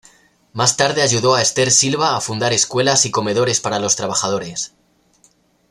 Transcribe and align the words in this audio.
Más 0.53 0.77
tarde 0.77 1.03
ayudó 1.03 1.35
a 1.35 1.43
Esther 1.43 1.69
Silva 1.69 2.17
a 2.17 2.21
fundar 2.21 2.53
escuelas 2.53 3.05
y 3.05 3.11
comedores 3.11 3.61
para 3.61 3.77
los 3.77 3.95
trabajadores. 3.95 4.73